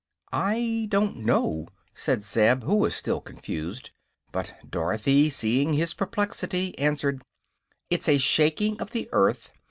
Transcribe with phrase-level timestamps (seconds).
[0.33, 3.91] "I don't know," said Zeb, who was still confused.
[4.31, 7.21] But Dorothy, seeing his perplexity, answered:
[7.91, 9.51] "It's a shaking of the earth.